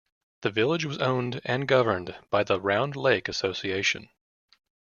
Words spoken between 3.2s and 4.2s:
Association".